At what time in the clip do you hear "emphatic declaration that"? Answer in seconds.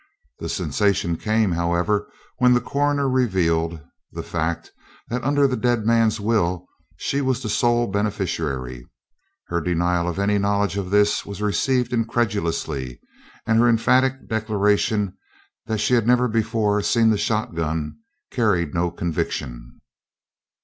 13.69-15.77